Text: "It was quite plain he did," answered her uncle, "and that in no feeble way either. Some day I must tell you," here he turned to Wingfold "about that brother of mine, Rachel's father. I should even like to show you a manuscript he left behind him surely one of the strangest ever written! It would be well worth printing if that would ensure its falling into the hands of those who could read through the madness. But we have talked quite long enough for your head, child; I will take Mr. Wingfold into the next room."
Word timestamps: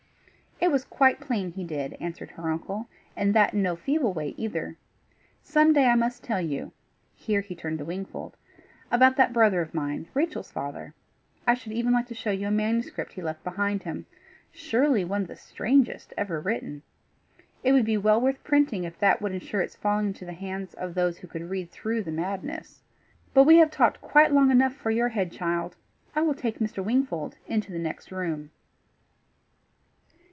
"It 0.63 0.71
was 0.71 0.85
quite 0.85 1.19
plain 1.19 1.51
he 1.53 1.63
did," 1.63 1.93
answered 1.99 2.29
her 2.31 2.47
uncle, 2.51 2.87
"and 3.17 3.33
that 3.33 3.55
in 3.55 3.63
no 3.63 3.75
feeble 3.75 4.13
way 4.13 4.35
either. 4.37 4.77
Some 5.41 5.73
day 5.73 5.87
I 5.87 5.95
must 5.95 6.23
tell 6.23 6.39
you," 6.39 6.71
here 7.15 7.41
he 7.41 7.55
turned 7.55 7.79
to 7.79 7.85
Wingfold 7.85 8.37
"about 8.91 9.15
that 9.17 9.33
brother 9.33 9.61
of 9.61 9.73
mine, 9.73 10.07
Rachel's 10.13 10.51
father. 10.51 10.93
I 11.47 11.55
should 11.55 11.71
even 11.71 11.93
like 11.93 12.05
to 12.09 12.13
show 12.13 12.29
you 12.29 12.45
a 12.47 12.51
manuscript 12.51 13.13
he 13.13 13.23
left 13.23 13.43
behind 13.43 13.81
him 13.83 14.05
surely 14.51 15.03
one 15.03 15.23
of 15.23 15.29
the 15.29 15.35
strangest 15.35 16.13
ever 16.15 16.39
written! 16.39 16.83
It 17.63 17.71
would 17.71 17.85
be 17.85 17.97
well 17.97 18.21
worth 18.21 18.43
printing 18.43 18.83
if 18.83 18.99
that 18.99 19.19
would 19.19 19.31
ensure 19.33 19.61
its 19.61 19.75
falling 19.75 20.09
into 20.09 20.25
the 20.25 20.33
hands 20.33 20.75
of 20.75 20.93
those 20.93 21.17
who 21.17 21.27
could 21.27 21.49
read 21.49 21.71
through 21.71 22.03
the 22.03 22.11
madness. 22.11 22.83
But 23.33 23.45
we 23.45 23.57
have 23.57 23.71
talked 23.71 23.99
quite 23.99 24.31
long 24.31 24.51
enough 24.51 24.75
for 24.75 24.91
your 24.91 25.09
head, 25.09 25.31
child; 25.31 25.75
I 26.15 26.21
will 26.21 26.35
take 26.35 26.59
Mr. 26.59 26.85
Wingfold 26.85 27.37
into 27.47 27.71
the 27.71 27.79
next 27.79 28.11
room." 28.11 28.51